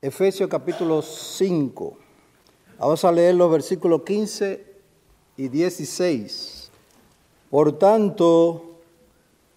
[0.00, 1.96] Efesios capítulo 5.
[2.78, 4.64] Vamos a leer los versículos 15
[5.36, 6.70] y 16.
[7.50, 8.76] Por tanto,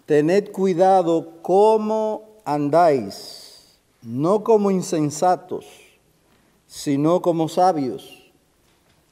[0.07, 5.67] tened cuidado cómo andáis, no como insensatos,
[6.65, 8.31] sino como sabios,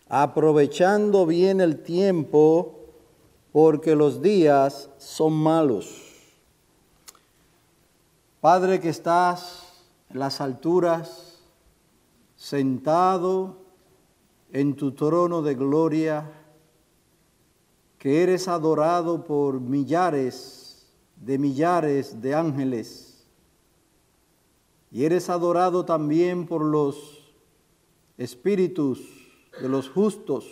[0.08, 2.74] aprovechando bien el tiempo,
[3.52, 5.96] porque los días son malos.
[8.42, 9.69] Padre que estás
[10.12, 11.44] las alturas,
[12.36, 13.58] sentado
[14.52, 16.32] en tu trono de gloria,
[17.98, 20.88] que eres adorado por millares
[21.18, 23.28] de millares de ángeles,
[24.92, 27.32] y eres adorado también por los
[28.18, 29.02] espíritus
[29.62, 30.46] de los justos,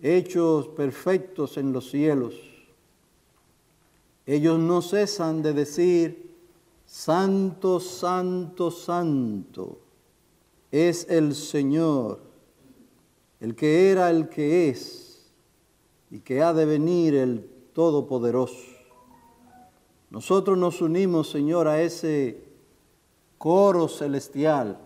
[0.00, 2.34] hechos perfectos en los cielos.
[4.24, 6.21] Ellos no cesan de decir,
[6.92, 9.78] Santo, santo, santo
[10.70, 12.20] es el Señor,
[13.40, 15.32] el que era, el que es
[16.10, 18.76] y que ha de venir el Todopoderoso.
[20.10, 22.44] Nosotros nos unimos, Señor, a ese
[23.38, 24.78] coro celestial.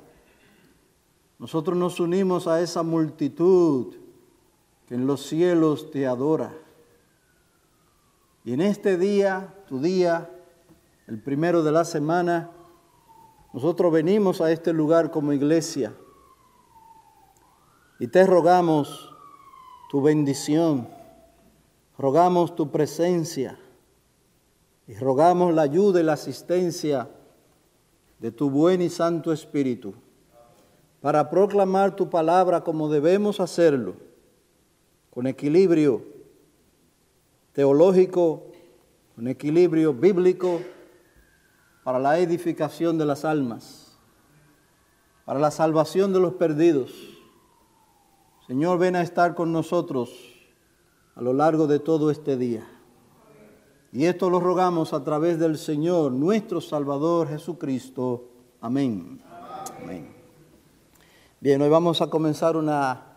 [1.41, 3.97] Nosotros nos unimos a esa multitud
[4.87, 6.57] que en los cielos te adora.
[8.45, 10.31] Y en este día, tu día,
[11.07, 12.51] el primero de la semana,
[13.53, 15.95] nosotros venimos a este lugar como iglesia
[18.01, 19.15] y te rogamos
[19.89, 20.89] tu bendición,
[21.97, 23.59] rogamos tu presencia
[24.89, 27.09] y rogamos la ayuda y la asistencia
[28.19, 29.95] de tu buen y santo Espíritu
[31.01, 33.95] para proclamar tu palabra como debemos hacerlo,
[35.11, 36.03] con equilibrio
[37.53, 38.43] teológico,
[39.15, 40.61] con equilibrio bíblico
[41.87, 43.97] para la edificación de las almas,
[45.25, 46.91] para la salvación de los perdidos.
[48.49, 50.11] Señor, ven a estar con nosotros
[51.15, 52.67] a lo largo de todo este día.
[53.93, 58.31] Y esto lo rogamos a través del Señor, nuestro Salvador Jesucristo.
[58.61, 59.23] Amén.
[59.81, 60.09] Amén.
[61.39, 63.17] Bien, hoy vamos a comenzar una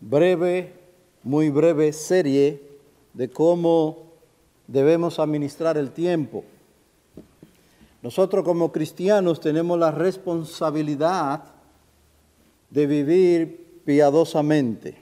[0.00, 0.72] breve,
[1.22, 2.66] muy breve serie
[3.12, 4.04] de cómo
[4.66, 6.44] debemos administrar el tiempo.
[8.06, 11.42] Nosotros como cristianos tenemos la responsabilidad
[12.70, 14.96] de vivir piadosamente.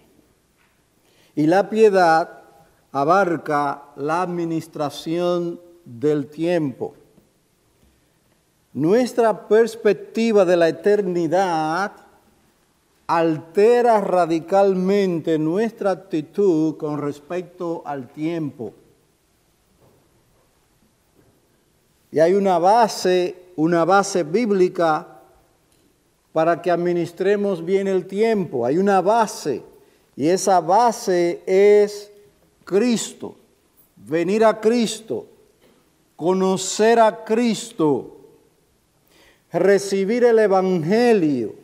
[1.36, 2.44] Y la piedad
[2.92, 6.94] abarca la administración del tiempo.
[8.72, 11.92] Nuestra perspectiva de la eternidad
[13.06, 18.72] altera radicalmente nuestra actitud con respecto al tiempo.
[22.14, 25.04] Y hay una base, una base bíblica
[26.32, 28.64] para que administremos bien el tiempo.
[28.64, 29.64] Hay una base
[30.14, 32.12] y esa base es
[32.64, 33.34] Cristo.
[33.96, 35.26] Venir a Cristo,
[36.14, 38.16] conocer a Cristo,
[39.52, 41.56] recibir el Evangelio.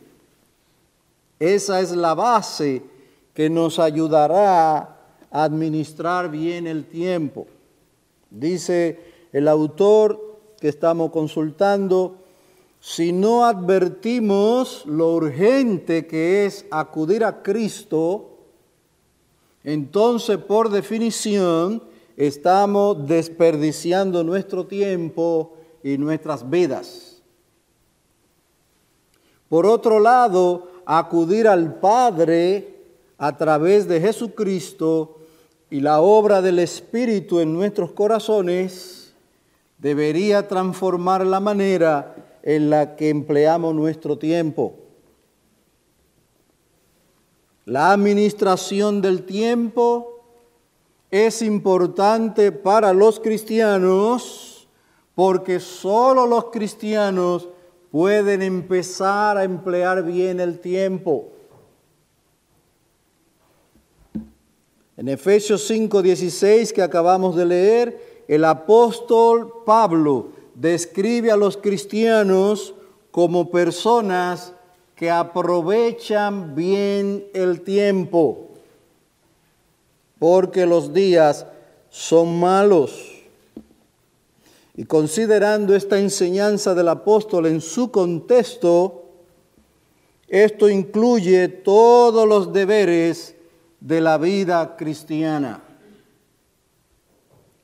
[1.39, 2.81] Esa es la base
[3.33, 4.97] que nos ayudará a
[5.31, 7.47] administrar bien el tiempo.
[8.29, 8.99] Dice
[9.31, 10.30] el autor
[10.61, 12.17] que estamos consultando,
[12.79, 18.37] si no advertimos lo urgente que es acudir a Cristo,
[19.63, 21.83] entonces por definición
[22.15, 27.23] estamos desperdiciando nuestro tiempo y nuestras vidas.
[29.49, 32.83] Por otro lado, acudir al Padre
[33.17, 35.17] a través de Jesucristo
[35.71, 39.00] y la obra del Espíritu en nuestros corazones
[39.81, 44.75] debería transformar la manera en la que empleamos nuestro tiempo.
[47.65, 50.23] La administración del tiempo
[51.09, 54.67] es importante para los cristianos
[55.15, 57.49] porque solo los cristianos
[57.91, 61.29] pueden empezar a emplear bien el tiempo.
[64.95, 72.73] En Efesios 5:16 que acabamos de leer, el apóstol Pablo describe a los cristianos
[73.11, 74.53] como personas
[74.95, 78.49] que aprovechan bien el tiempo,
[80.19, 81.45] porque los días
[81.89, 83.11] son malos.
[84.75, 89.05] Y considerando esta enseñanza del apóstol en su contexto,
[90.27, 93.35] esto incluye todos los deberes
[93.79, 95.61] de la vida cristiana.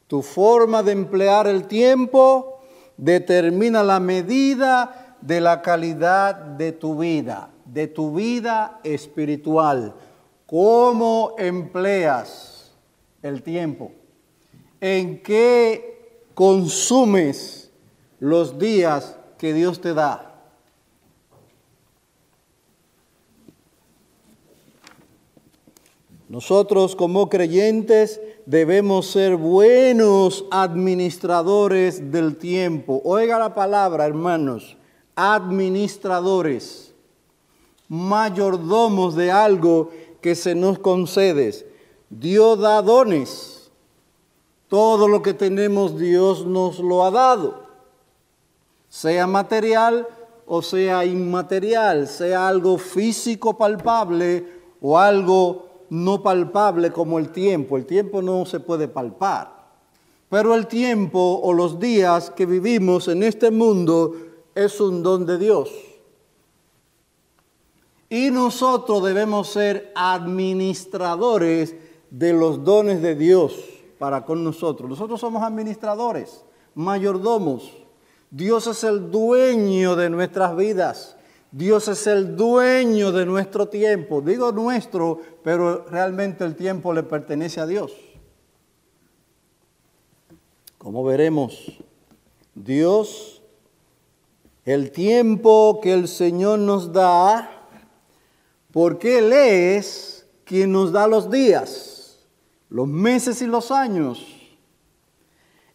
[0.07, 2.59] Tu forma de emplear el tiempo
[2.95, 9.93] determina la medida de la calidad de tu vida, de tu vida espiritual.
[10.45, 12.71] ¿Cómo empleas
[13.21, 13.91] el tiempo?
[14.79, 17.69] ¿En qué consumes
[18.19, 20.26] los días que Dios te da?
[26.29, 33.01] Nosotros como creyentes debemos ser buenos administradores del tiempo.
[33.05, 34.75] Oiga la palabra, hermanos,
[35.15, 36.93] administradores,
[37.87, 41.65] mayordomos de algo que se nos concede.
[42.09, 43.71] Dios da dones.
[44.67, 47.63] Todo lo que tenemos Dios nos lo ha dado.
[48.89, 50.05] Sea material
[50.45, 54.45] o sea inmaterial, sea algo físico palpable
[54.81, 57.77] o algo no palpable como el tiempo.
[57.77, 59.57] El tiempo no se puede palpar.
[60.29, 64.13] Pero el tiempo o los días que vivimos en este mundo
[64.55, 65.69] es un don de Dios.
[68.09, 71.75] Y nosotros debemos ser administradores
[72.09, 73.55] de los dones de Dios
[73.99, 74.89] para con nosotros.
[74.89, 76.43] Nosotros somos administradores,
[76.75, 77.71] mayordomos.
[78.31, 81.16] Dios es el dueño de nuestras vidas.
[81.51, 84.21] Dios es el dueño de nuestro tiempo.
[84.21, 87.93] Digo nuestro, pero realmente el tiempo le pertenece a Dios.
[90.77, 91.79] Como veremos,
[92.53, 93.41] Dios,
[94.65, 97.49] el tiempo que el Señor nos da,
[98.71, 102.19] porque Él es quien nos da los días,
[102.69, 104.25] los meses y los años.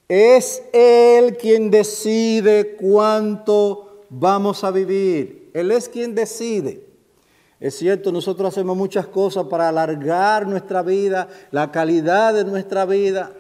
[0.08, 5.41] Es Él quien decide cuánto vamos a vivir.
[5.52, 6.87] Él es quien decide.
[7.60, 13.32] Es cierto, nosotros hacemos muchas cosas para alargar nuestra vida, la calidad de nuestra vida,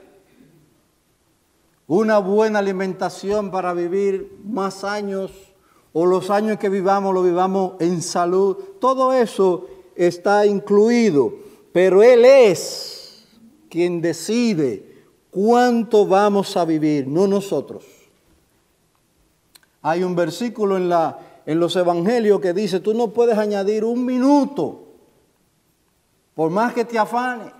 [1.88, 5.32] una buena alimentación para vivir más años
[5.92, 8.56] o los años que vivamos lo vivamos en salud.
[8.80, 9.66] Todo eso
[9.96, 11.34] está incluido,
[11.72, 13.26] pero Él es
[13.68, 17.84] quien decide cuánto vamos a vivir, no nosotros.
[19.82, 24.04] Hay un versículo en la en los evangelios que dice, tú no puedes añadir un
[24.04, 24.88] minuto,
[26.34, 27.52] por más que te afane,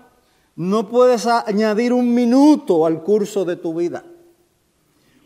[0.55, 4.03] no puedes añadir un minuto al curso de tu vida.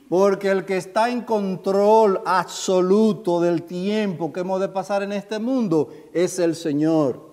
[0.10, 5.38] Porque el que está en control absoluto del tiempo que hemos de pasar en este
[5.38, 7.28] mundo es el Señor.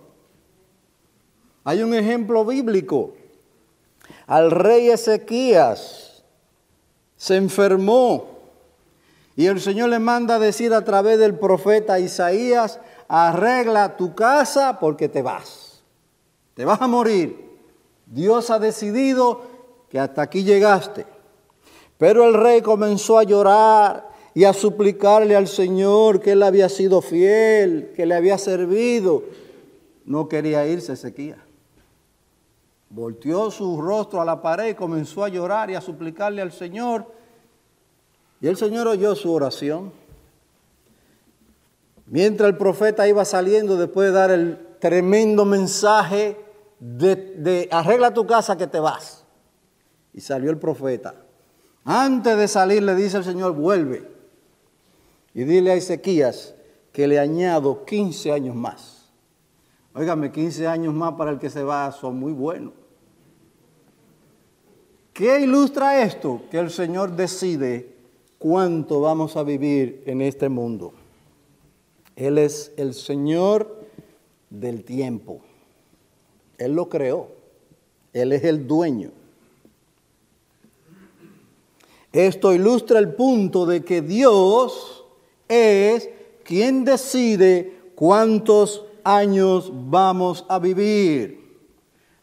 [1.63, 3.15] Hay un ejemplo bíblico.
[4.27, 6.25] Al rey Ezequías
[7.17, 8.34] se enfermó
[9.37, 12.79] y el Señor le manda a decir a través del profeta Isaías,
[13.09, 15.83] arregla tu casa porque te vas.
[16.55, 17.45] Te vas a morir.
[18.07, 19.43] Dios ha decidido
[19.89, 21.07] que hasta aquí llegaste.
[21.99, 27.01] Pero el rey comenzó a llorar y a suplicarle al Señor que él había sido
[27.01, 29.25] fiel, que le había servido.
[30.05, 31.39] No quería irse Ezequiel.
[32.91, 37.07] Volteó su rostro a la pared y comenzó a llorar y a suplicarle al Señor
[38.45, 39.91] y el Señor oyó su oración.
[42.05, 46.37] Mientras el profeta iba saliendo después de dar el tremendo mensaje
[46.79, 49.25] de, arregla tu casa que te vas.
[50.13, 51.15] Y salió el profeta.
[51.87, 54.07] Antes de salir le dice el Señor, vuelve.
[55.33, 56.55] Y dile a Ezequías
[56.93, 59.09] que le añado 15 años más.
[59.95, 62.75] Óigame, 15 años más para el que se va son muy buenos.
[65.15, 66.43] ¿Qué ilustra esto?
[66.51, 67.94] Que el Señor decide
[68.45, 70.93] cuánto vamos a vivir en este mundo.
[72.15, 73.87] Él es el Señor
[74.51, 75.41] del tiempo.
[76.59, 77.29] Él lo creó.
[78.13, 79.13] Él es el dueño.
[82.13, 85.07] Esto ilustra el punto de que Dios
[85.49, 86.11] es
[86.45, 91.63] quien decide cuántos años vamos a vivir.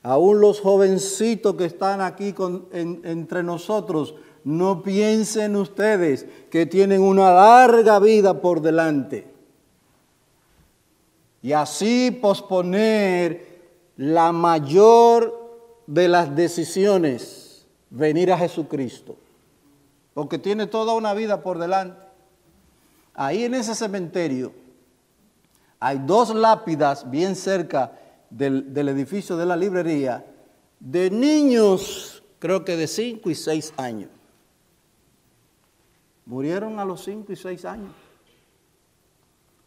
[0.04, 2.36] Aún los jovencitos que están aquí
[2.74, 4.14] entre nosotros
[4.44, 9.28] no piensen ustedes que tienen una larga vida por delante.
[11.42, 13.62] Y así posponer
[13.98, 15.42] la mayor
[15.88, 19.16] de las decisiones, venir a Jesucristo.
[20.14, 22.06] Porque tiene toda una vida por delante.
[23.14, 24.54] Ahí en ese cementerio
[25.80, 27.98] hay dos lápidas bien cerca
[28.30, 30.26] del, edificio de la librería
[30.80, 34.10] de niños, creo que de 5 y 6 años.
[36.32, 37.92] Murieron a los 5 y 6 años.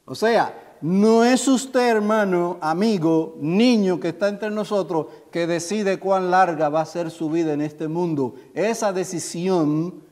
[0.06, 6.30] O sea, no es usted, hermano, amigo, niño que está entre nosotros, que decide cuán
[6.30, 8.36] larga va a ser su vida en este mundo.
[8.54, 10.02] Esa decisión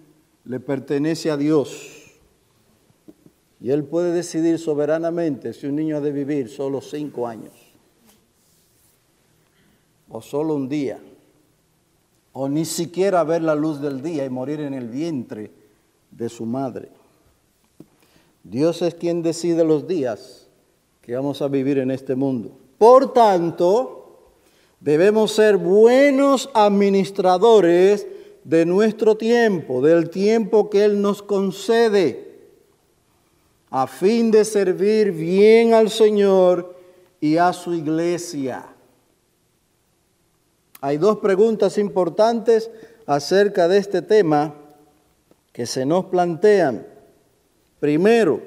[0.44, 2.20] le pertenece a Dios.
[3.58, 7.54] Y él puede decidir soberanamente si un niño ha de vivir solo cinco años,
[10.10, 11.00] o solo un día,
[12.34, 15.61] o ni siquiera ver la luz del día y morir en el vientre
[16.12, 16.88] de su madre.
[18.44, 20.48] Dios es quien decide los días
[21.00, 22.52] que vamos a vivir en este mundo.
[22.78, 24.28] Por tanto,
[24.80, 28.06] debemos ser buenos administradores
[28.44, 32.32] de nuestro tiempo, del tiempo que Él nos concede,
[33.70, 36.76] a fin de servir bien al Señor
[37.20, 38.66] y a su iglesia.
[40.80, 42.70] Hay dos preguntas importantes
[43.06, 44.54] acerca de este tema
[45.52, 46.86] que se nos plantean.
[47.78, 48.40] Primero,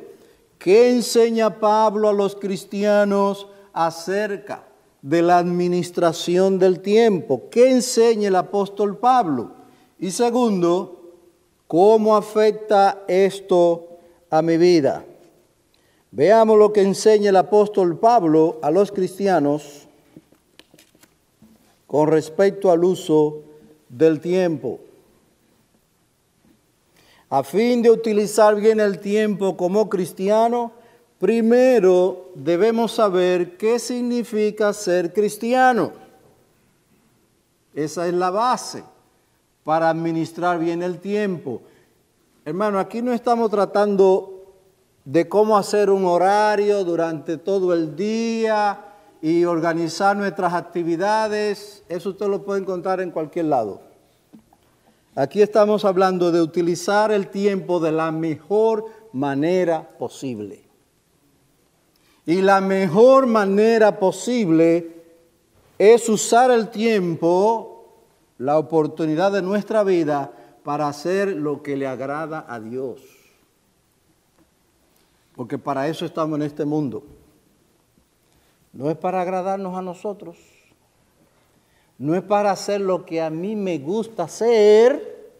[0.57, 4.65] ¿qué enseña Pablo a los cristianos acerca
[5.01, 7.43] de la administración del tiempo?
[7.51, 9.51] ¿Qué enseña el apóstol Pablo?
[9.99, 11.13] Y segundo,
[11.67, 13.87] ¿cómo afecta esto
[14.29, 15.05] a mi vida?
[16.11, 19.85] Veamos lo que enseña el apóstol Pablo a los cristianos
[21.87, 23.41] con respecto al uso
[23.89, 24.79] del tiempo.
[27.29, 30.71] A fin de utilizar bien el tiempo como cristiano,
[31.19, 35.91] primero debemos saber qué significa ser cristiano.
[37.73, 38.83] Esa es la base
[39.63, 41.61] para administrar bien el tiempo.
[42.45, 44.35] Hermano, aquí no estamos tratando
[45.03, 51.83] de cómo hacer un horario durante todo el día y organizar nuestras actividades.
[51.89, 53.81] Eso usted lo puede encontrar en cualquier lado.
[55.15, 60.61] Aquí estamos hablando de utilizar el tiempo de la mejor manera posible.
[62.25, 65.03] Y la mejor manera posible
[65.77, 67.71] es usar el tiempo
[68.37, 70.31] la oportunidad de nuestra vida
[70.63, 73.01] para hacer lo que le agrada a Dios.
[75.33, 77.03] Porque para eso estamos en este mundo.
[78.73, 80.54] No es para agradarnos a nosotros.
[81.97, 85.33] No es para hacer lo que a mí me gusta hacer.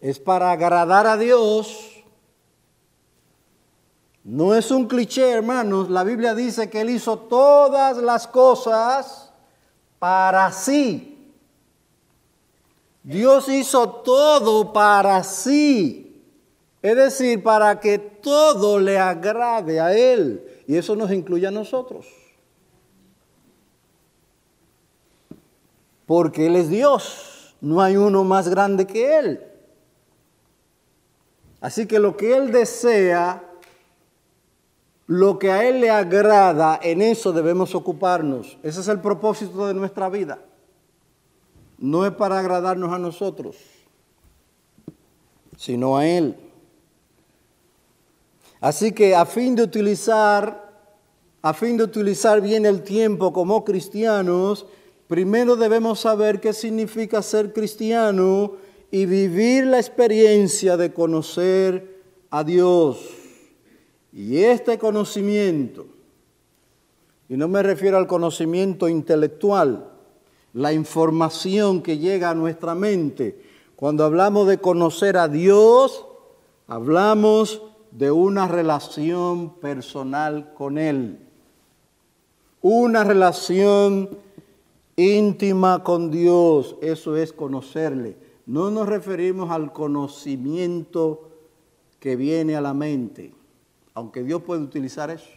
[0.00, 2.04] Es para agradar a Dios.
[4.24, 5.90] No es un cliché, hermanos.
[5.90, 9.32] La Biblia dice que Él hizo todas las cosas
[9.98, 11.16] para sí
[13.06, 16.24] Dios hizo todo para sí.
[16.82, 20.44] Es decir, para que todo le agrade a Él.
[20.66, 22.04] Y eso nos incluye a nosotros.
[26.06, 27.54] Porque Él es Dios.
[27.60, 29.40] No hay uno más grande que Él.
[31.60, 33.42] Así que lo que Él desea,
[35.06, 38.58] lo que a Él le agrada, en eso debemos ocuparnos.
[38.62, 40.38] Ese es el propósito de nuestra vida
[41.78, 43.56] no es para agradarnos a nosotros,
[45.56, 46.36] sino a Él.
[48.60, 50.72] Así que a fin de utilizar,
[51.42, 54.66] a fin de utilizar bien el tiempo como cristianos,
[55.08, 58.52] primero debemos saber qué significa ser cristiano
[58.90, 62.98] y vivir la experiencia de conocer a Dios.
[64.12, 65.86] Y este conocimiento,
[67.28, 69.90] y no me refiero al conocimiento intelectual,
[70.52, 73.42] la información que llega a nuestra mente.
[73.76, 76.06] Cuando hablamos de conocer a Dios,
[76.66, 77.60] hablamos
[77.90, 81.18] de una relación personal con Él.
[82.62, 84.08] Una relación
[84.96, 88.16] íntima con Dios, eso es conocerle.
[88.46, 91.28] No nos referimos al conocimiento
[92.00, 93.34] que viene a la mente,
[93.94, 95.30] aunque Dios puede utilizar eso.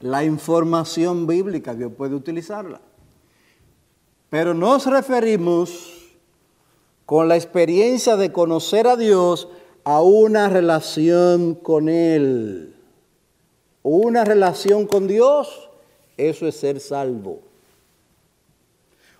[0.00, 2.80] La información bíblica, Dios puede utilizarla.
[4.28, 6.04] Pero nos referimos
[7.06, 9.48] con la experiencia de conocer a Dios
[9.84, 12.74] a una relación con Él.
[13.82, 15.70] Una relación con Dios,
[16.16, 17.40] eso es ser salvo.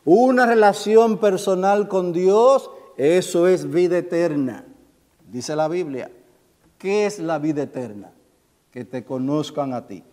[0.04, 4.66] Una relación personal con Dios, eso es vida eterna.
[5.30, 6.10] Dice la Biblia.
[6.78, 8.12] ¿Qué es la vida eterna?
[8.70, 10.04] Que te conozcan a ti.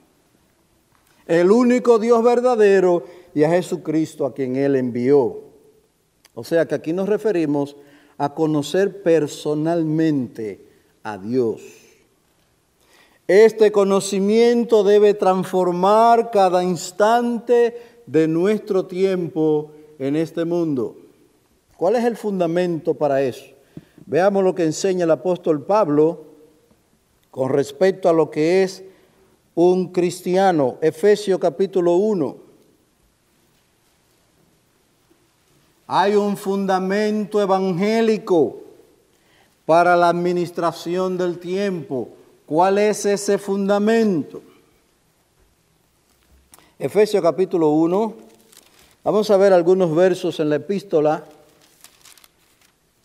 [1.27, 5.41] El único Dios verdadero y a Jesucristo a quien Él envió.
[6.33, 7.75] O sea que aquí nos referimos
[8.17, 10.65] a conocer personalmente
[11.03, 11.61] a Dios.
[13.27, 19.71] Este conocimiento debe transformar cada instante de nuestro tiempo
[20.01, 20.97] en este mundo.
[21.77, 23.45] ¿Cuál es el fundamento para eso?
[24.07, 26.25] Veamos lo que enseña el apóstol Pablo
[27.29, 28.83] con respecto a lo que es
[29.53, 30.79] un cristiano.
[30.81, 32.35] Efesios capítulo 1.
[35.85, 38.57] Hay un fundamento evangélico
[39.67, 42.09] para la administración del tiempo.
[42.47, 44.41] ¿Cuál es ese fundamento?
[46.79, 48.30] Efesios capítulo 1.
[49.03, 51.23] Vamos a ver algunos versos en la epístola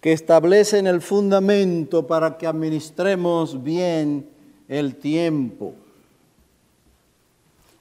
[0.02, 4.28] que establecen el fundamento para que administremos bien
[4.68, 5.72] el tiempo.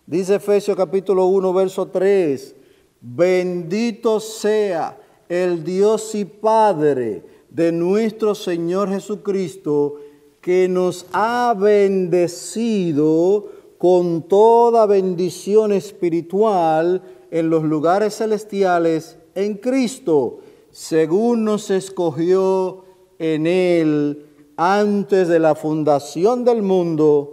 [0.08, 2.56] Dice Efesios capítulo 1, verso 3,
[3.02, 9.98] bendito sea el Dios y Padre de nuestro Señor Jesucristo,
[10.40, 20.40] que nos ha bendecido con toda bendición espiritual en los lugares celestiales en Cristo,
[20.72, 22.86] según nos escogió
[23.20, 24.26] en Él
[24.58, 27.32] antes de la fundación del mundo,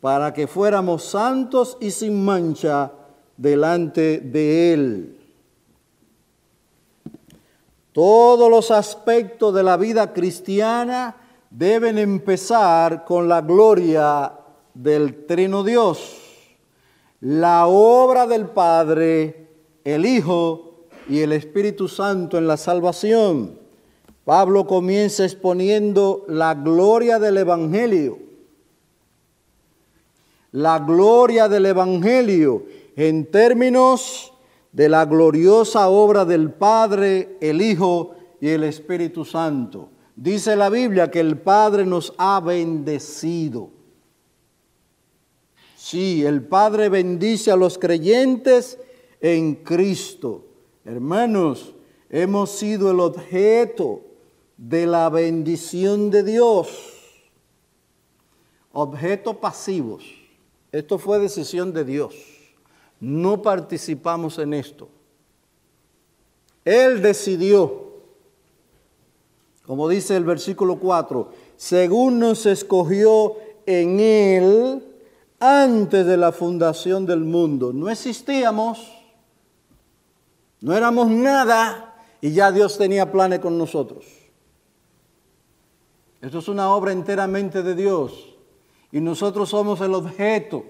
[0.00, 2.92] para que fuéramos santos y sin mancha
[3.36, 5.16] delante de Él.
[7.92, 11.16] Todos los aspectos de la vida cristiana
[11.50, 14.32] deben empezar con la gloria
[14.72, 16.29] del Trino Dios,
[17.20, 19.48] la obra del Padre,
[19.84, 23.58] el Hijo y el Espíritu Santo en la salvación.
[24.24, 28.18] Pablo comienza exponiendo la gloria del Evangelio.
[30.52, 32.64] La gloria del Evangelio
[32.96, 34.32] en términos
[34.72, 39.90] de la gloriosa obra del Padre, el Hijo y el Espíritu Santo.
[40.16, 43.70] Dice la Biblia que el Padre nos ha bendecido.
[45.90, 48.78] Sí, el Padre bendice a los creyentes
[49.20, 50.44] en Cristo.
[50.84, 51.74] Hermanos,
[52.08, 54.00] hemos sido el objeto
[54.56, 56.68] de la bendición de Dios.
[58.70, 60.04] Objetos pasivos.
[60.70, 62.14] Esto fue decisión de Dios.
[63.00, 64.88] No participamos en esto.
[66.64, 67.94] Él decidió,
[69.66, 73.34] como dice el versículo 4, según nos escogió
[73.66, 74.86] en Él
[75.40, 77.72] antes de la fundación del mundo.
[77.72, 78.92] No existíamos,
[80.60, 84.04] no éramos nada y ya Dios tenía planes con nosotros.
[86.20, 88.36] Esto es una obra enteramente de Dios
[88.92, 90.64] y nosotros somos el objeto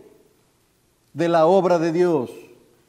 [1.12, 2.30] de la obra de Dios.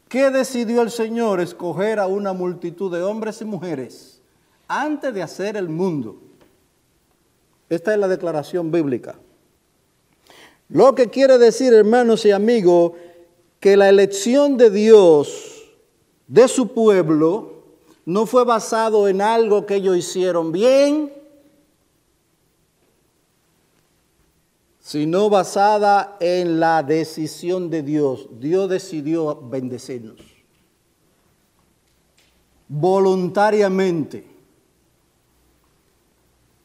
[0.08, 1.40] ¿Qué decidió el Señor?
[1.40, 4.22] Escoger a una multitud de hombres y mujeres
[4.68, 6.22] antes de hacer el mundo.
[7.70, 9.16] Esta es la declaración bíblica.
[10.72, 12.94] Lo que quiere decir, hermanos y amigos,
[13.60, 15.70] que la elección de Dios
[16.28, 17.66] de su pueblo
[18.06, 21.14] no fue basado en algo que ellos hicieron bien,
[24.80, 28.30] sino basada en la decisión de Dios.
[28.40, 30.32] Dios decidió bendecirnos
[32.74, 34.26] voluntariamente,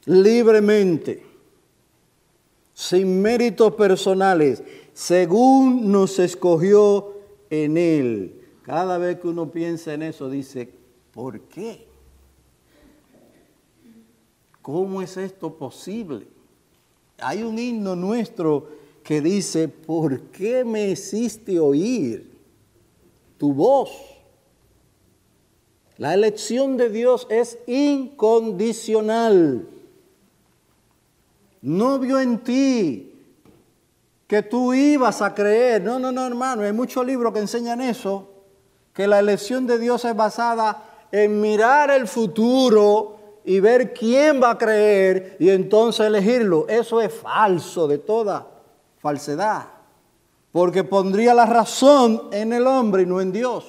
[0.05, 1.26] libremente,
[2.77, 4.63] sin méritos personales,
[4.93, 7.15] según nos escogió
[7.49, 8.43] en Él.
[8.61, 10.69] Cada vez que uno piensa en eso, dice,
[11.11, 11.87] ¿por qué?
[14.61, 16.27] ¿Cómo es esto posible?
[17.17, 18.69] Hay un himno nuestro
[19.03, 22.31] que dice, ¿por qué me hiciste oír
[23.39, 23.91] tu voz?
[25.97, 29.67] La elección de Dios es incondicional.
[31.67, 33.13] No vio en ti
[34.29, 35.83] que tú ibas a creer.
[35.83, 36.63] No, no, no, hermano.
[36.63, 38.29] Hay muchos libros que enseñan eso.
[38.93, 44.53] Que la elección de Dios es basada en mirar el futuro y ver quién va
[44.53, 46.69] a creer y entonces elegirlo.
[46.69, 48.47] Eso es falso de toda
[48.99, 49.65] falsedad.
[50.53, 53.65] Porque pondría la razón en el hombre y no en Dios.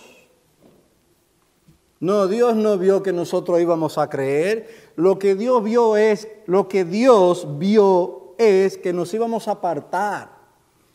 [1.99, 4.86] No, Dios no vio que nosotros íbamos a creer.
[4.97, 10.31] Lo que Dios vio es, lo que Dios vio es que nos íbamos a apartar,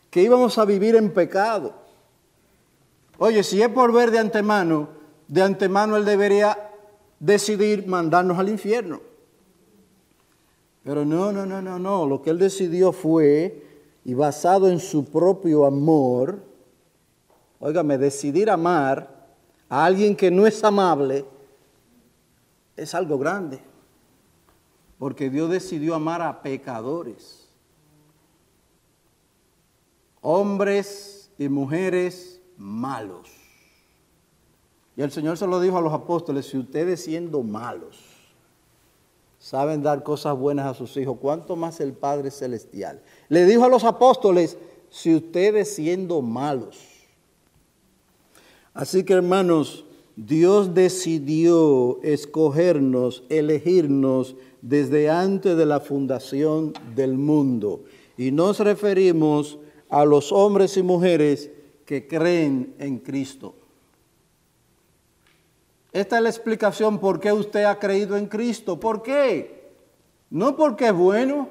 [0.09, 1.73] que íbamos a vivir en pecado.
[3.17, 4.89] Oye, si es por ver de antemano,
[5.29, 6.69] de antemano Él debería
[7.17, 8.99] decidir mandarnos al infierno.
[10.83, 12.05] Pero no, no, no, no, no.
[12.05, 13.63] Lo que él decidió fue,
[14.03, 16.43] y basado en su propio amor,
[17.61, 19.27] óigame, decidir amar
[19.69, 21.23] a alguien que no es amable
[22.75, 23.61] es algo grande.
[25.03, 27.49] Porque Dios decidió amar a pecadores.
[30.21, 33.29] Hombres y mujeres malos.
[34.95, 37.99] Y el Señor se lo dijo a los apóstoles, si ustedes siendo malos
[39.39, 43.03] saben dar cosas buenas a sus hijos, ¿cuánto más el Padre Celestial?
[43.27, 44.57] Le dijo a los apóstoles,
[44.89, 46.79] si ustedes siendo malos.
[48.73, 49.83] Así que hermanos,
[50.15, 57.83] Dios decidió escogernos, elegirnos desde antes de la fundación del mundo.
[58.17, 59.57] Y nos referimos
[59.89, 61.49] a los hombres y mujeres
[61.85, 63.55] que creen en Cristo.
[65.91, 68.79] Esta es la explicación por qué usted ha creído en Cristo.
[68.79, 69.71] ¿Por qué?
[70.29, 71.49] No porque es bueno.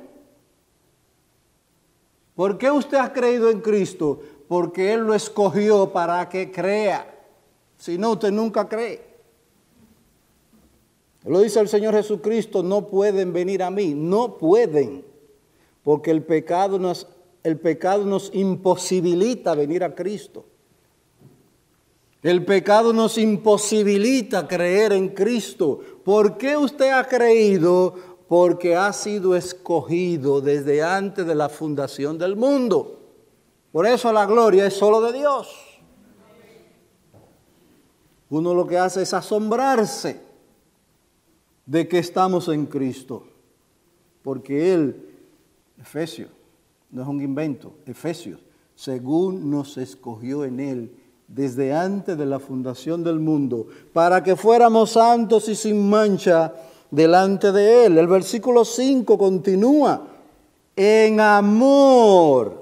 [2.34, 4.20] ¿Por qué usted ha creído en Cristo?
[4.48, 7.11] Porque Él lo escogió para que crea.
[7.82, 9.02] Si no, usted nunca cree.
[11.24, 15.04] Lo dice el Señor Jesucristo, no pueden venir a mí, no pueden,
[15.82, 17.08] porque el pecado nos,
[17.42, 20.44] el pecado nos imposibilita venir a Cristo.
[22.22, 25.80] El pecado nos imposibilita creer en Cristo.
[26.04, 27.96] ¿Por qué usted ha creído?
[28.28, 33.00] Porque ha sido escogido desde antes de la fundación del mundo.
[33.72, 35.61] Por eso la gloria es solo de Dios.
[38.32, 40.18] Uno lo que hace es asombrarse
[41.66, 43.24] de que estamos en Cristo.
[44.22, 45.06] Porque Él,
[45.78, 46.30] Efesios,
[46.90, 48.40] no es un invento, Efesios,
[48.74, 50.96] según nos escogió en Él
[51.28, 56.54] desde antes de la fundación del mundo, para que fuéramos santos y sin mancha
[56.90, 57.98] delante de Él.
[57.98, 60.06] El versículo 5 continúa,
[60.74, 62.61] en amor.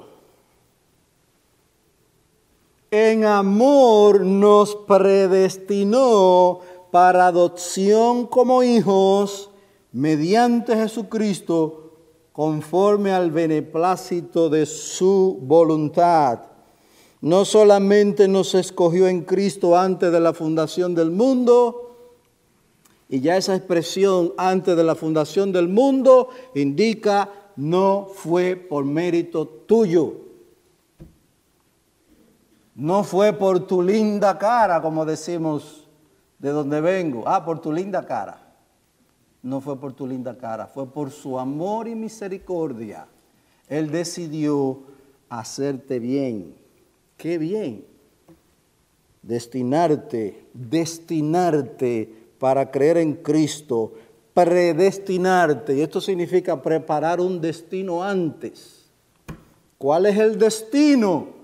[2.90, 9.50] En amor nos predestinó para adopción como hijos
[9.92, 11.92] mediante Jesucristo,
[12.32, 16.50] conforme al beneplácito de su voluntad
[17.20, 21.96] no solamente nos escogió en Cristo antes de la fundación del mundo,
[23.08, 29.46] y ya esa expresión antes de la fundación del mundo indica no fue por mérito
[29.46, 30.29] tuyo.
[32.80, 35.86] No fue por tu linda cara, como decimos
[36.38, 37.24] de donde vengo.
[37.26, 38.40] Ah, por tu linda cara.
[39.42, 43.06] No fue por tu linda cara, fue por su amor y misericordia.
[43.68, 44.80] Él decidió
[45.28, 46.54] hacerte bien.
[47.18, 47.84] Qué bien.
[49.20, 53.92] Destinarte, destinarte para creer en Cristo,
[54.32, 55.76] predestinarte.
[55.76, 58.90] Y esto significa preparar un destino antes.
[59.76, 61.39] ¿Cuál es el destino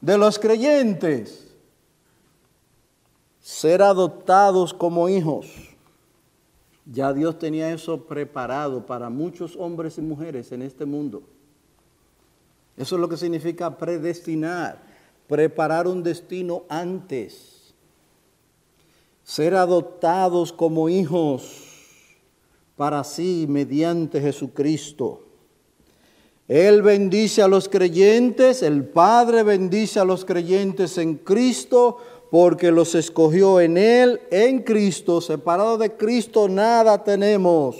[0.00, 1.54] de los creyentes?
[3.40, 5.46] Ser adoptados como hijos.
[6.86, 11.22] Ya Dios tenía eso preparado para muchos hombres y mujeres en este mundo.
[12.76, 14.88] Eso es lo que significa predestinar
[15.28, 17.74] preparar un destino antes,
[19.22, 21.66] ser adoptados como hijos
[22.76, 25.27] para sí mediante Jesucristo.
[26.48, 31.98] Él bendice a los creyentes, el Padre bendice a los creyentes en Cristo
[32.30, 35.20] porque los escogió en Él, en Cristo.
[35.20, 37.76] Separado de Cristo nada tenemos.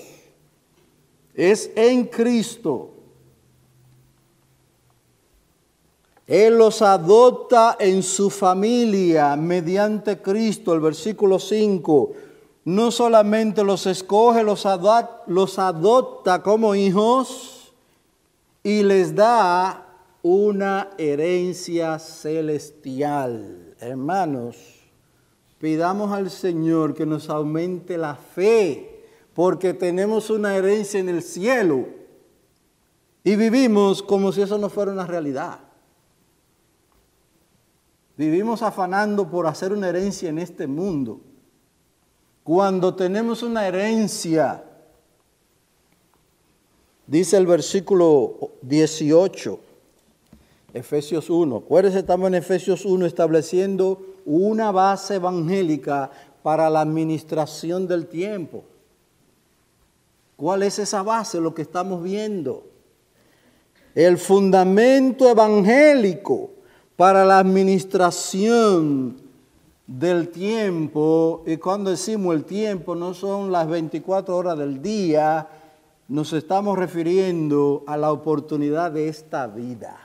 [1.32, 2.90] Es en Cristo.
[6.26, 12.12] Él los adopta en su familia mediante Cristo, el versículo 5.
[12.66, 14.66] No solamente los escoge, los,
[15.26, 17.57] los adopta como hijos
[18.68, 19.86] y les da
[20.20, 23.74] una herencia celestial.
[23.80, 24.58] Hermanos,
[25.58, 31.86] pidamos al Señor que nos aumente la fe, porque tenemos una herencia en el cielo
[33.24, 35.60] y vivimos como si eso no fuera una realidad.
[38.18, 41.22] Vivimos afanando por hacer una herencia en este mundo.
[42.44, 44.62] Cuando tenemos una herencia,
[47.08, 49.58] dice el versículo 18,
[50.74, 51.56] Efesios 1.
[51.56, 56.10] Acuérdense, estamos en Efesios 1 estableciendo una base evangélica
[56.42, 58.62] para la administración del tiempo.
[60.36, 61.40] ¿Cuál es esa base?
[61.40, 62.64] Lo que estamos viendo.
[63.94, 66.50] El fundamento evangélico
[66.94, 69.16] para la administración
[69.86, 75.48] del tiempo, y cuando decimos el tiempo no son las 24 horas del día,
[76.08, 80.00] nos estamos refiriendo a la oportunidad de esta vida.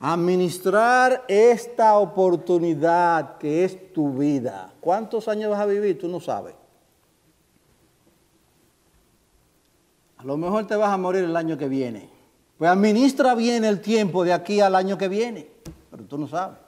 [0.00, 4.72] Administrar esta oportunidad que es tu vida.
[4.80, 5.98] ¿Cuántos años vas a vivir?
[5.98, 6.54] Tú no sabes.
[10.16, 12.08] A lo mejor te vas a morir el año que viene.
[12.56, 15.50] Pues administra bien el tiempo de aquí al año que viene,
[15.90, 16.65] pero tú no sabes.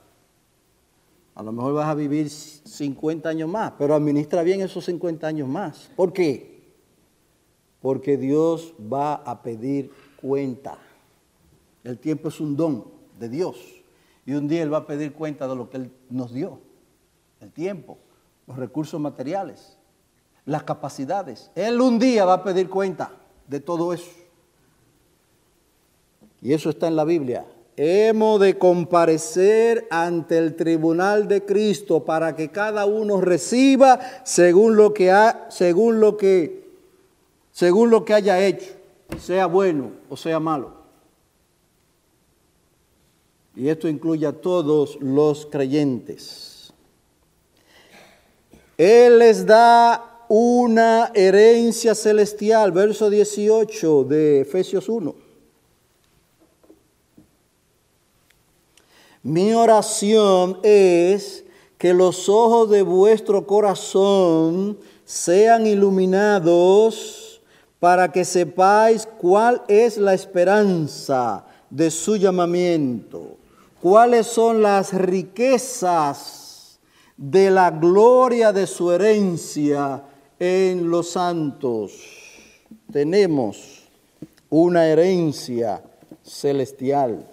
[1.39, 5.49] A lo mejor vas a vivir 50 años más, pero administra bien esos 50 años
[5.49, 5.89] más.
[5.95, 6.65] ¿Por qué?
[7.81, 10.79] Porque Dios va a pedir cuenta.
[11.85, 12.87] El tiempo es un don
[13.21, 13.57] de Dios.
[14.27, 16.59] Y un día Él va a pedir cuenta de lo que Él nos dio.
[17.41, 17.99] El tiempo,
[18.49, 19.79] los recursos materiales,
[20.45, 21.53] las capacidades.
[21.55, 23.13] Él un día va a pedir cuenta
[23.47, 24.11] de todo eso.
[26.43, 27.47] Y eso está en la Biblia.
[27.81, 34.93] Hemos de comparecer ante el tribunal de Cristo para que cada uno reciba según lo
[34.93, 36.67] que ha, según lo que
[37.53, 38.73] según lo que haya hecho,
[39.21, 40.73] sea bueno o sea malo.
[43.55, 46.73] Y esto incluye a todos los creyentes.
[48.77, 55.28] Él les da una herencia celestial, verso 18 de Efesios 1.
[59.23, 61.45] Mi oración es
[61.77, 67.41] que los ojos de vuestro corazón sean iluminados
[67.81, 73.37] para que sepáis cuál es la esperanza de su llamamiento,
[73.81, 76.79] cuáles son las riquezas
[77.17, 80.03] de la gloria de su herencia
[80.39, 81.93] en los santos.
[82.93, 83.85] Tenemos
[84.51, 85.83] una herencia
[86.23, 87.27] celestial.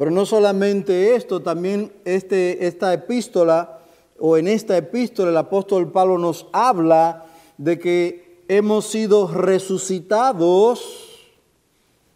[0.00, 3.80] Pero no solamente esto, también este, esta epístola,
[4.18, 7.26] o en esta epístola el apóstol Pablo nos habla
[7.58, 10.80] de que hemos sido resucitados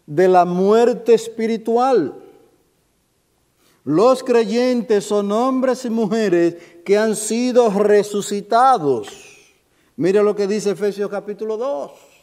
[0.07, 2.15] de la muerte espiritual.
[3.83, 9.09] Los creyentes son hombres y mujeres que han sido resucitados.
[9.95, 12.14] Mira lo que dice Efesios capítulo 2.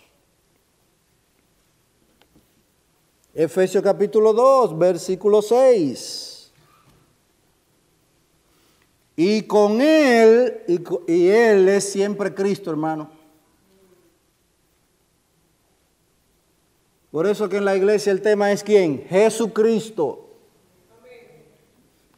[3.34, 6.52] Efesios capítulo 2, versículo 6.
[9.16, 10.62] Y con Él,
[11.06, 13.10] y, Él es siempre Cristo, hermano.
[17.10, 19.04] Por eso que en la iglesia el tema es quién?
[19.08, 20.28] Jesucristo.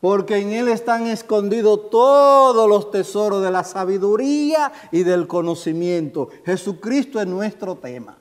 [0.01, 6.29] Porque en Él están escondidos todos los tesoros de la sabiduría y del conocimiento.
[6.45, 8.19] Jesucristo es nuestro tema.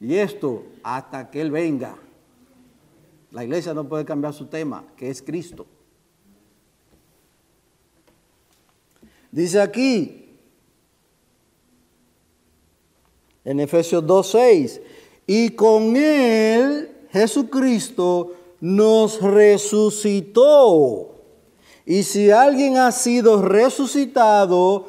[0.00, 1.96] Y esto hasta que Él venga.
[3.30, 5.66] La iglesia no puede cambiar su tema, que es Cristo.
[9.30, 10.38] Dice aquí,
[13.44, 14.80] en Efesios 2.6,
[15.26, 21.14] y con Él, Jesucristo, nos resucitó.
[21.84, 24.86] Y si alguien ha sido resucitado,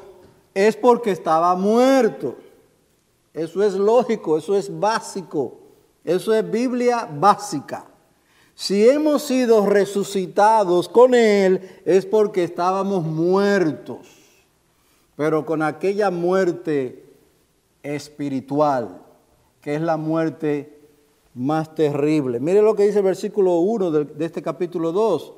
[0.54, 2.38] es porque estaba muerto.
[3.38, 5.60] Eso es lógico, eso es básico,
[6.04, 7.86] eso es Biblia básica.
[8.56, 14.08] Si hemos sido resucitados con Él es porque estábamos muertos,
[15.15, 17.06] pero con aquella muerte
[17.84, 19.04] espiritual,
[19.62, 20.76] que es la muerte
[21.36, 22.39] más terrible.
[22.39, 25.34] Mire lo que dice el versículo 1 de, este capítulo 2.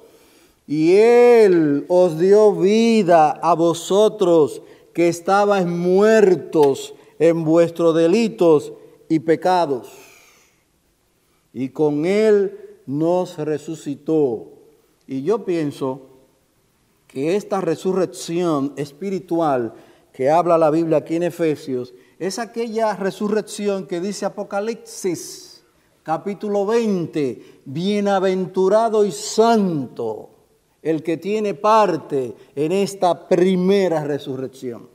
[0.68, 4.62] Y Él os dio vida a vosotros
[4.94, 8.74] que estabais muertos en vuestros delitos
[9.08, 9.90] y pecados.
[11.54, 14.54] Y con Él nos resucitó.
[15.06, 16.02] Y yo pienso
[17.08, 19.74] que esta resurrección espiritual
[20.14, 25.50] que habla la Biblia aquí en Efesios es aquella resurrección que dice Apocalipsis
[26.04, 30.30] capítulo 20, bienaventurado y santo
[30.82, 34.90] el que tiene parte en esta primera resurrección.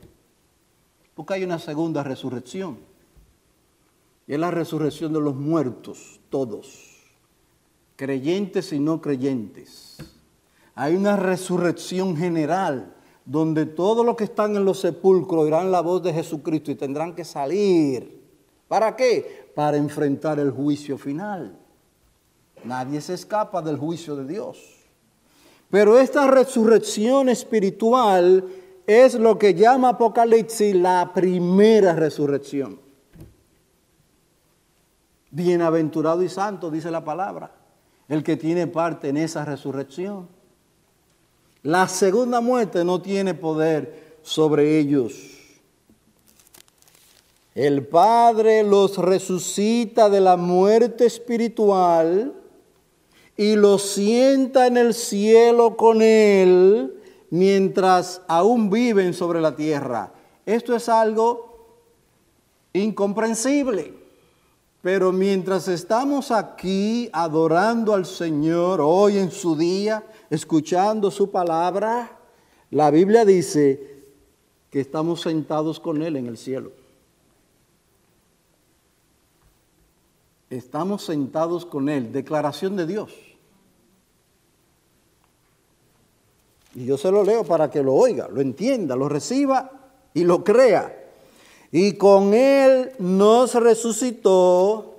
[1.15, 2.77] Porque hay una segunda resurrección.
[4.27, 6.99] Y es la resurrección de los muertos, todos,
[7.95, 9.97] creyentes y no creyentes.
[10.75, 16.03] Hay una resurrección general donde todos los que están en los sepulcros oirán la voz
[16.03, 18.21] de Jesucristo y tendrán que salir.
[18.67, 19.51] ¿Para qué?
[19.55, 21.57] Para enfrentar el juicio final.
[22.63, 24.57] Nadie se escapa del juicio de Dios.
[25.69, 28.43] Pero esta resurrección espiritual
[28.87, 32.79] es lo que llama Apocalipsis la primera resurrección.
[35.31, 37.51] Bienaventurado y santo, dice la palabra,
[38.07, 40.29] el que tiene parte en esa resurrección.
[41.63, 45.13] La segunda muerte no tiene poder sobre ellos.
[47.55, 52.33] El Padre los resucita de la muerte espiritual
[53.35, 60.11] y los sienta en el cielo con Él mientras aún viven sobre la tierra.
[60.45, 61.55] Esto es algo
[62.73, 64.05] incomprensible.
[64.81, 72.19] Pero mientras estamos aquí adorando al Señor hoy en su día, escuchando su palabra,
[72.69, 74.03] la Biblia dice
[74.69, 76.71] que estamos sentados con Él en el cielo.
[80.51, 82.11] Estamos sentados con Él.
[82.11, 83.11] Declaración de Dios.
[86.75, 89.71] Y yo se lo leo para que lo oiga, lo entienda, lo reciba
[90.13, 91.03] y lo crea.
[91.71, 94.95] Y con Él nos resucitó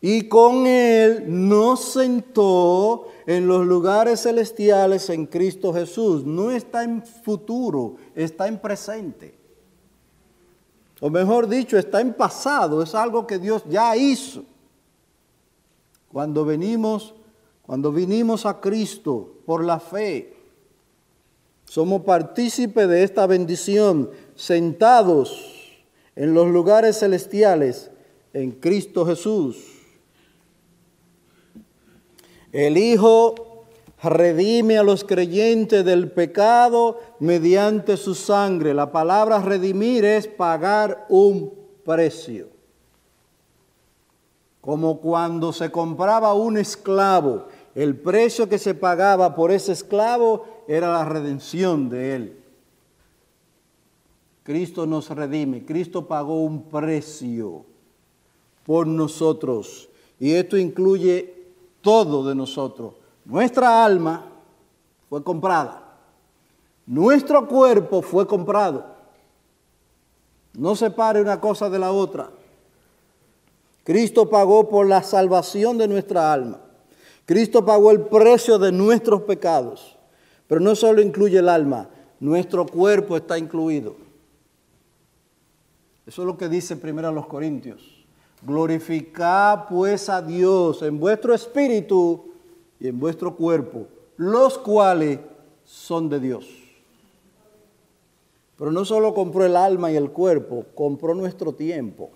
[0.00, 6.24] y con Él nos sentó en los lugares celestiales en Cristo Jesús.
[6.24, 9.34] No está en futuro, está en presente.
[11.00, 14.44] O mejor dicho, está en pasado, es algo que Dios ya hizo.
[16.12, 17.14] Cuando venimos,
[17.62, 20.35] cuando vinimos a Cristo por la fe,
[21.68, 25.52] somos partícipes de esta bendición, sentados
[26.14, 27.90] en los lugares celestiales
[28.32, 29.56] en Cristo Jesús.
[32.52, 33.34] El Hijo
[34.02, 38.72] redime a los creyentes del pecado mediante su sangre.
[38.72, 41.52] La palabra redimir es pagar un
[41.84, 42.48] precio.
[44.60, 50.92] Como cuando se compraba un esclavo, el precio que se pagaba por ese esclavo era
[50.92, 52.42] la redención de él.
[54.42, 57.64] Cristo nos redime, Cristo pagó un precio
[58.64, 59.88] por nosotros
[60.20, 61.34] y esto incluye
[61.80, 62.94] todo de nosotros.
[63.24, 64.26] Nuestra alma
[65.08, 65.98] fue comprada,
[66.86, 68.94] nuestro cuerpo fue comprado.
[70.54, 72.30] No separe una cosa de la otra.
[73.84, 76.60] Cristo pagó por la salvación de nuestra alma.
[77.24, 79.95] Cristo pagó el precio de nuestros pecados.
[80.46, 81.88] Pero no solo incluye el alma,
[82.20, 83.96] nuestro cuerpo está incluido.
[86.06, 88.06] Eso es lo que dice primero a los Corintios.
[88.42, 92.32] Glorificad pues a Dios en vuestro espíritu
[92.78, 95.18] y en vuestro cuerpo, los cuales
[95.64, 96.46] son de Dios.
[98.56, 102.10] Pero no solo compró el alma y el cuerpo, compró nuestro tiempo.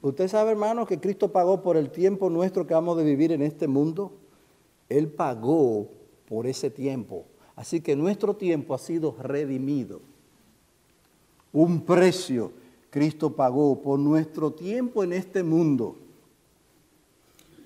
[0.00, 3.42] Usted sabe, hermano, que Cristo pagó por el tiempo nuestro que vamos de vivir en
[3.42, 4.12] este mundo.
[4.88, 5.88] Él pagó
[6.28, 7.24] por ese tiempo.
[7.56, 10.00] Así que nuestro tiempo ha sido redimido.
[11.52, 12.52] Un precio
[12.90, 15.96] Cristo pagó por nuestro tiempo en este mundo.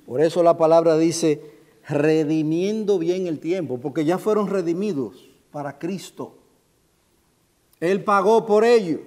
[0.07, 1.41] Por eso la palabra dice,
[1.89, 6.35] redimiendo bien el tiempo, porque ya fueron redimidos para Cristo.
[7.81, 9.01] Él pagó por ello.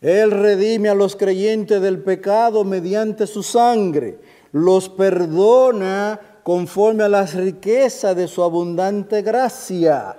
[0.00, 4.18] Él redime a los creyentes del pecado mediante su sangre
[4.52, 10.16] los perdona conforme a las riquezas de su abundante gracia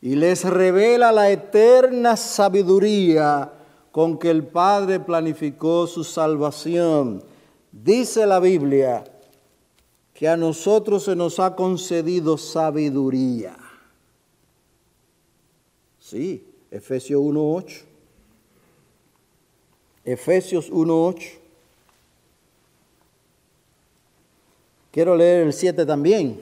[0.00, 3.52] y les revela la eterna sabiduría
[3.90, 7.22] con que el Padre planificó su salvación.
[7.72, 9.04] Dice la Biblia
[10.14, 13.56] que a nosotros se nos ha concedido sabiduría.
[15.98, 17.82] Sí, Efesios 1.8.
[20.04, 21.45] Efesios 1.8.
[24.96, 26.40] Quiero leer el 7 también.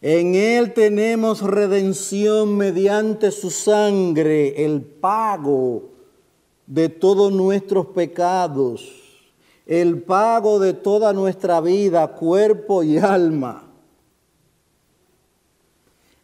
[0.00, 5.82] En Él tenemos redención mediante su sangre, el pago
[6.68, 8.88] de todos nuestros pecados,
[9.66, 13.68] el pago de toda nuestra vida, cuerpo y alma,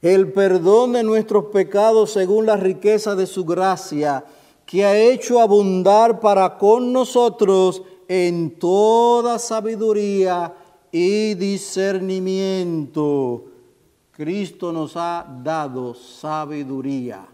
[0.00, 4.24] el perdón de nuestros pecados según la riqueza de su gracia,
[4.64, 7.82] que ha hecho abundar para con nosotros
[8.14, 10.54] en toda sabiduría
[10.92, 13.46] y discernimiento.
[14.10, 17.26] Cristo nos ha dado sabiduría,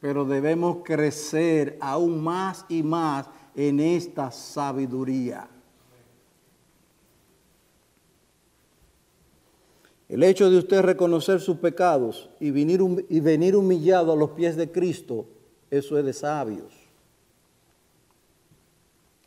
[0.00, 5.48] pero debemos crecer aún más y más en esta sabiduría.
[10.08, 15.26] El hecho de usted reconocer sus pecados y venir, humillado a los pies de Cristo,
[15.70, 16.83] eso es de sabios.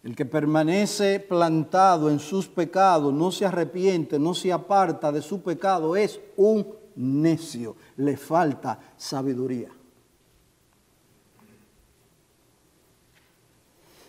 [0.04, 5.42] El que permanece plantado en sus pecados, no se arrepiente, no se aparta de su
[5.42, 7.76] pecado, es un necio.
[7.98, 9.70] Le falta sabiduría.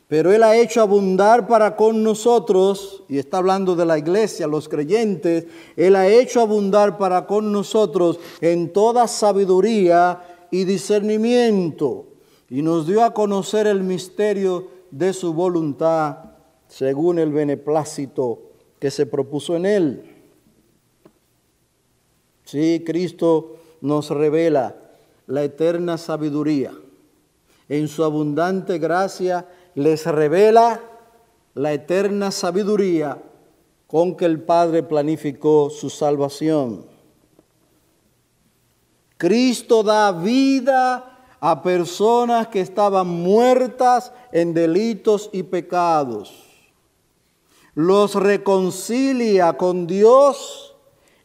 [0.08, 4.66] Pero Él ha hecho abundar para con nosotros, y está hablando de la iglesia, los
[4.68, 12.06] creyentes, Él ha hecho abundar para con nosotros en toda sabiduría y discernimiento,
[12.48, 16.16] y nos dio a conocer el misterio de su voluntad
[16.68, 18.42] según el beneplácito
[18.78, 20.14] que se propuso en él.
[22.44, 24.76] Sí, Cristo nos revela
[25.26, 26.72] la eterna sabiduría.
[27.68, 30.80] En su abundante gracia les revela
[31.54, 33.22] la eterna sabiduría
[33.86, 36.86] con que el Padre planificó su salvación.
[39.16, 46.44] Cristo da vida a personas que estaban muertas en delitos y pecados.
[47.74, 50.74] Los reconcilia con Dios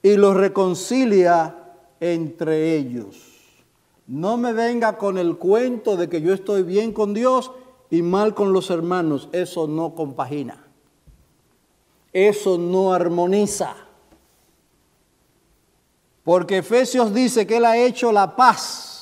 [0.03, 1.57] y los reconcilia
[1.99, 3.16] entre ellos.
[4.05, 7.51] No me venga con el cuento de que yo estoy bien con Dios
[7.89, 9.30] y mal con los hermanos.
[9.32, 10.68] Eso no compagina.
[12.11, 13.76] Eso no armoniza.
[16.24, 18.92] Porque Efesios dice que Él ha hecho la paz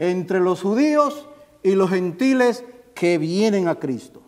[0.00, 1.28] entre los judíos
[1.62, 4.22] y los gentiles que vienen a Cristo.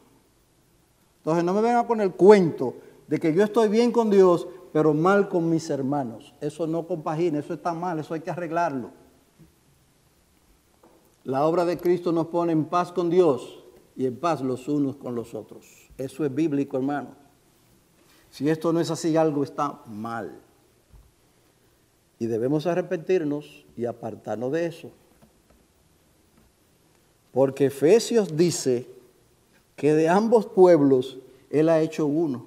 [1.18, 2.74] Entonces no me venga con el cuento
[3.08, 6.34] de que yo estoy bien con Dios, pero mal con mis hermanos.
[6.40, 8.90] Eso no compagina, eso está mal, eso hay que arreglarlo.
[11.24, 13.64] La obra de Cristo nos pone en paz con Dios
[13.96, 15.90] y en paz los unos con los otros.
[15.96, 17.10] Eso es bíblico, hermano.
[18.28, 20.38] Si esto no es así, algo está mal.
[22.18, 24.90] Y debemos arrepentirnos y apartarnos de eso.
[27.32, 28.86] Porque Efesios dice
[29.74, 31.18] que de ambos pueblos
[31.50, 32.46] Él ha hecho uno.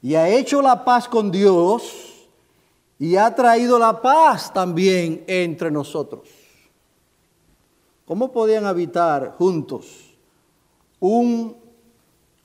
[0.00, 2.12] Y ha hecho la paz con Dios
[2.98, 6.28] y ha traído la paz también entre nosotros.
[8.04, 10.14] ¿Cómo podían habitar juntos
[11.00, 11.56] un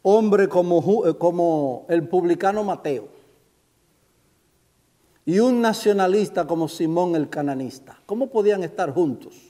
[0.01, 3.07] hombre como, eh, como el publicano Mateo
[5.25, 7.99] y un nacionalista como Simón el cananista?
[8.05, 9.46] ¿Cómo podían estar juntos?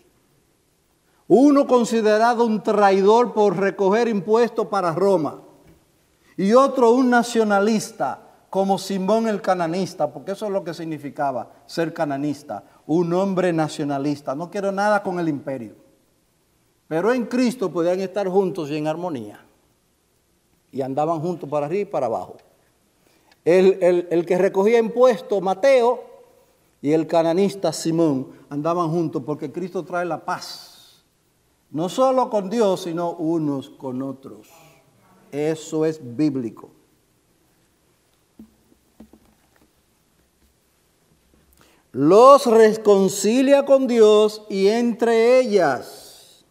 [1.28, 5.42] Uno considerado un traidor por recoger impuestos para Roma
[6.38, 11.94] y otro un nacionalista como Simón el cananista, porque eso es lo que significaba ser
[11.94, 14.36] cananista, un hombre nacionalista.
[14.36, 15.76] No quiero nada con el imperio.
[16.88, 19.44] Pero en Cristo podían estar juntos y en armonía.
[20.72, 22.38] Y andaban juntos para arriba y para abajo.
[23.44, 26.04] El, el que recogía impuestos, Mateo,
[26.82, 30.77] y el cananista Simón andaban juntos porque Cristo trae la paz.
[31.72, 34.48] No solo con Dios, sino unos con otros.
[35.32, 36.72] Eso es bíblico.
[41.92, 46.46] Los reconcilia con Dios y entre ellas,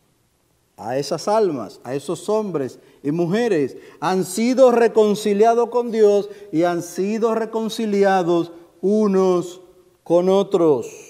[0.76, 6.82] a esas almas, a esos hombres y mujeres, han sido reconciliados con Dios y han
[6.82, 8.50] sido reconciliados
[8.80, 9.60] unos
[10.02, 11.05] con otros.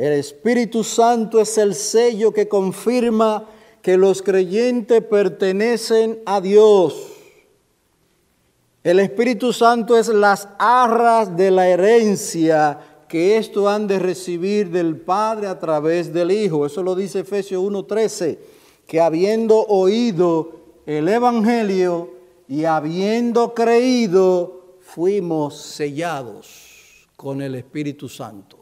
[0.00, 3.44] El Espíritu Santo es el sello que confirma
[3.82, 6.94] que los creyentes pertenecen a Dios.
[8.82, 12.78] El Espíritu Santo es las arras de la herencia
[13.08, 16.64] que esto han de recibir del Padre a través del Hijo.
[16.64, 18.38] Eso lo dice Efesios 1:13,
[18.86, 20.52] que habiendo oído
[20.86, 22.14] el Evangelio
[22.48, 28.59] y habiendo creído, fuimos sellados con el Espíritu Santo.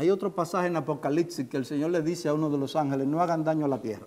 [0.00, 3.06] Hay otro pasaje en Apocalipsis que el Señor le dice a uno de los ángeles,
[3.06, 4.06] no hagan daño a la tierra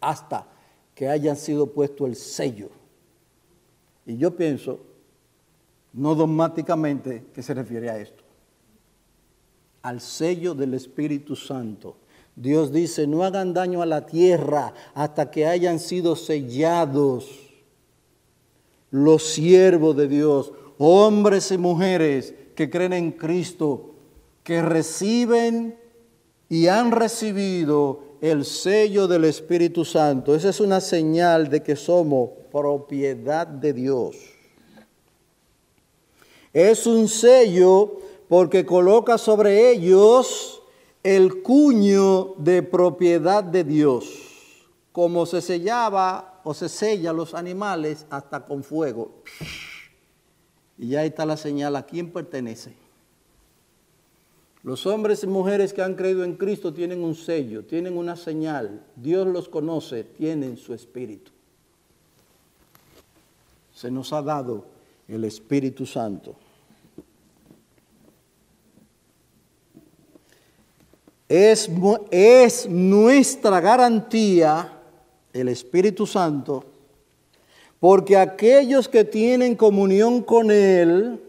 [0.00, 0.46] hasta
[0.94, 2.68] que hayan sido puesto el sello.
[4.06, 4.78] Y yo pienso,
[5.92, 8.22] no dogmáticamente, que se refiere a esto.
[9.82, 11.96] Al sello del Espíritu Santo.
[12.36, 17.50] Dios dice, no hagan daño a la tierra hasta que hayan sido sellados
[18.92, 23.93] los siervos de Dios, hombres y mujeres que creen en Cristo
[24.44, 25.76] que reciben
[26.48, 30.34] y han recibido el sello del Espíritu Santo.
[30.34, 34.16] Esa es una señal de que somos propiedad de Dios.
[36.52, 40.62] Es un sello porque coloca sobre ellos
[41.02, 44.04] el cuño de propiedad de Dios,
[44.92, 49.22] como se sellaba o se sella los animales hasta con fuego.
[50.78, 52.83] Y ya está la señal a quién pertenece.
[54.64, 58.82] Los hombres y mujeres que han creído en Cristo tienen un sello, tienen una señal.
[58.96, 61.30] Dios los conoce, tienen su espíritu.
[63.74, 64.64] Se nos ha dado
[65.06, 66.34] el Espíritu Santo.
[71.28, 71.68] Es,
[72.10, 74.80] es nuestra garantía,
[75.34, 76.64] el Espíritu Santo,
[77.80, 81.20] porque aquellos que tienen comunión con Él,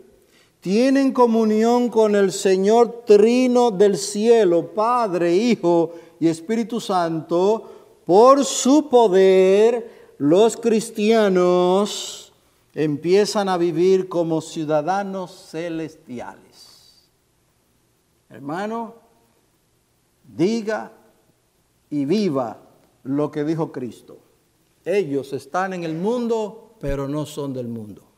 [0.66, 8.90] tienen comunión con el Señor Trino del cielo, Padre, Hijo y Espíritu Santo, por su
[8.90, 12.34] poder los cristianos
[12.74, 17.12] empiezan a vivir como ciudadanos celestiales.
[18.28, 18.96] Hermano,
[20.24, 20.94] diga
[21.92, 22.58] y viva
[23.04, 24.18] lo que dijo Cristo.
[24.84, 28.15] Ellos están en el mundo, pero no son del mundo.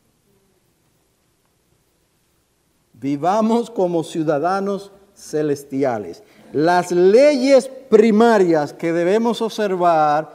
[3.00, 6.22] Vivamos como ciudadanos celestiales.
[6.52, 10.32] Las leyes primarias que debemos observar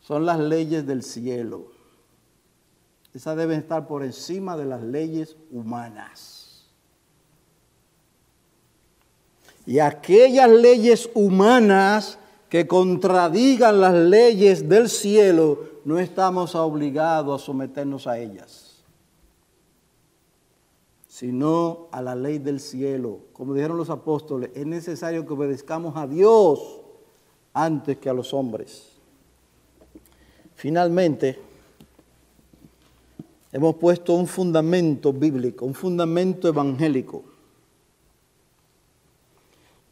[0.00, 1.66] son las leyes del cielo.
[3.14, 6.64] Esas deben estar por encima de las leyes humanas.
[9.66, 12.18] Y aquellas leyes humanas
[12.48, 18.63] que contradigan las leyes del cielo, no estamos obligados a someternos a ellas,
[21.14, 23.20] sino a la ley del cielo.
[23.34, 26.80] Como dijeron los apóstoles, es necesario que obedezcamos a Dios
[27.52, 28.88] antes que a los hombres.
[30.56, 31.38] Finalmente,
[33.52, 37.22] hemos puesto un fundamento bíblico, un fundamento evangélico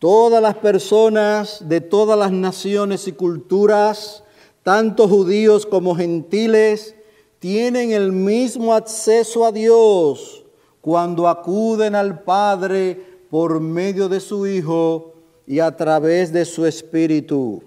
[0.01, 4.25] Todas las personas de todas las naciones y culturas,
[4.65, 6.97] tanto judíos como gentiles,
[7.39, 10.42] tienen el mismo acceso a Dios
[10.83, 15.15] cuando acuden al Padre por medio de su Hijo
[15.47, 17.63] y a través de su Espíritu.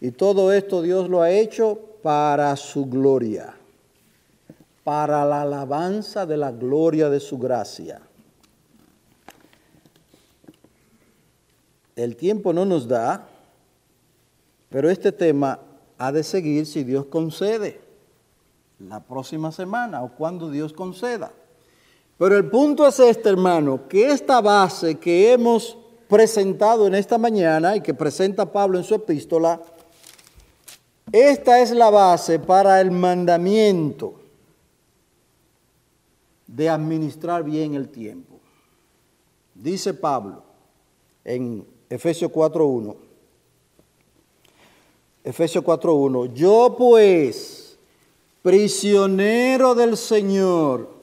[0.00, 3.54] Y todo esto Dios lo ha hecho para su gloria,
[4.84, 8.02] para la alabanza de la gloria de su gracia.
[11.94, 13.28] El tiempo no nos da,
[14.68, 15.60] pero este tema
[15.98, 17.80] ha de seguir si Dios concede,
[18.80, 21.32] la próxima semana o cuando Dios conceda.
[22.18, 25.76] Pero el punto es este, hermano, que esta base que hemos
[26.08, 29.60] presentado en esta mañana y que presenta Pablo en su epístola,
[31.12, 34.14] esta es la base para el mandamiento
[36.46, 38.38] de administrar bien el tiempo.
[39.54, 40.42] Dice Pablo
[41.24, 42.96] en Efesios 4.1.
[45.24, 46.32] Efesios 4.1.
[46.34, 47.78] Yo pues,
[48.42, 50.95] prisionero del Señor,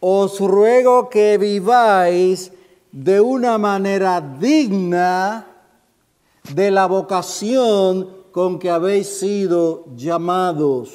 [0.00, 2.50] os ruego que viváis
[2.90, 5.46] de una manera digna
[6.54, 10.90] de la vocación con que habéis sido llamados.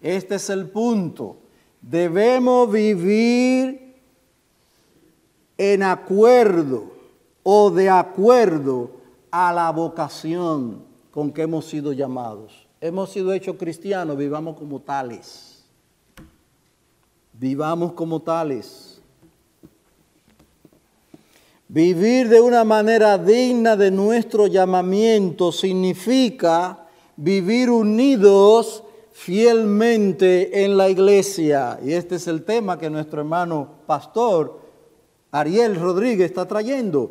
[0.00, 1.38] Este es el punto.
[1.82, 3.96] Debemos vivir
[5.58, 6.92] en acuerdo
[7.42, 8.90] o de acuerdo
[9.30, 12.66] a la vocación con que hemos sido llamados.
[12.80, 15.53] Hemos sido hechos cristianos, vivamos como tales.
[17.38, 19.00] Vivamos como tales.
[21.68, 31.80] Vivir de una manera digna de nuestro llamamiento significa vivir unidos fielmente en la iglesia.
[31.82, 34.60] Y este es el tema que nuestro hermano pastor
[35.32, 37.10] Ariel Rodríguez está trayendo,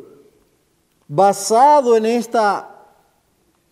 [1.06, 2.86] basado en, esta,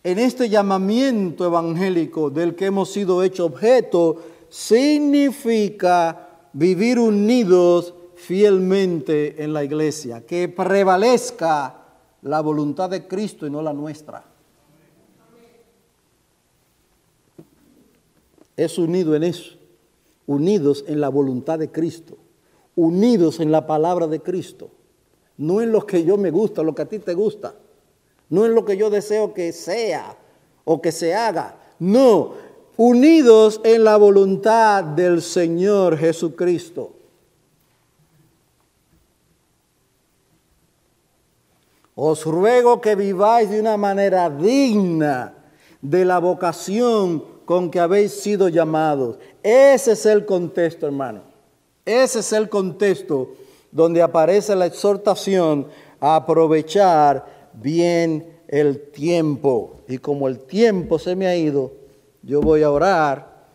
[0.03, 4.17] en este llamamiento evangélico del que hemos sido hecho objeto,
[4.49, 11.81] significa vivir unidos fielmente en la iglesia, que prevalezca
[12.21, 14.23] la voluntad de Cristo y no la nuestra.
[18.55, 19.57] Es unido en eso,
[20.27, 22.17] unidos en la voluntad de Cristo
[22.75, 24.69] unidos en la palabra de Cristo.
[25.37, 27.55] No en lo que yo me gusta, lo que a ti te gusta.
[28.29, 30.17] No en lo que yo deseo que sea
[30.65, 31.57] o que se haga.
[31.79, 32.33] No,
[32.77, 36.91] unidos en la voluntad del Señor Jesucristo.
[41.95, 45.35] Os ruego que viváis de una manera digna
[45.81, 49.17] de la vocación con que habéis sido llamados.
[49.43, 51.21] Ese es el contexto, hermano.
[51.85, 53.33] Ese es el contexto
[53.71, 55.67] donde aparece la exhortación
[55.99, 59.81] a aprovechar bien el tiempo.
[59.87, 61.82] Y como el tiempo se me ha ido,
[62.23, 63.45] yo voy a orar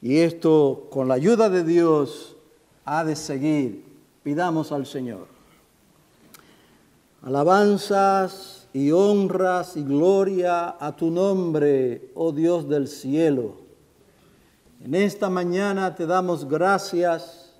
[0.00, 2.36] y esto con la ayuda de Dios
[2.84, 3.84] ha de seguir.
[4.22, 5.26] Pidamos al Señor.
[7.22, 13.56] Alabanzas y honras y gloria a tu nombre, oh Dios del cielo.
[14.82, 17.54] En esta mañana te damos gracias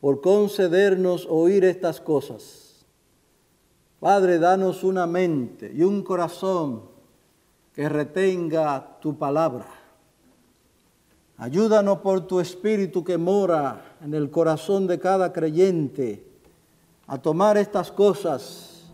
[0.00, 2.86] por concedernos oír estas cosas.
[4.00, 6.87] Padre, danos una mente y un corazón
[7.78, 9.64] que retenga tu palabra.
[11.36, 16.26] Ayúdanos por tu espíritu que mora en el corazón de cada creyente
[17.06, 18.90] a tomar estas cosas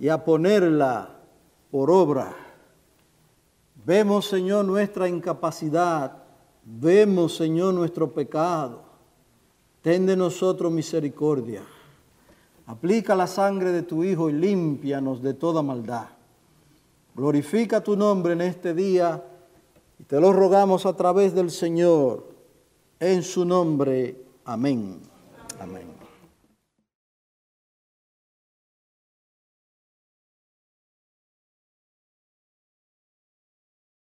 [0.00, 1.10] y a ponerla
[1.70, 2.34] por obra.
[3.86, 6.16] Vemos, Señor, nuestra incapacidad.
[6.64, 8.82] Vemos, Señor, nuestro pecado.
[9.80, 11.62] Ten de nosotros misericordia.
[12.66, 16.17] Aplica la sangre de tu Hijo y límpianos de toda maldad.
[17.18, 19.20] Glorifica tu nombre en este día
[19.98, 22.28] y te lo rogamos a través del Señor.
[23.00, 24.14] En su nombre.
[24.44, 25.00] Amén.
[25.58, 25.97] Amén.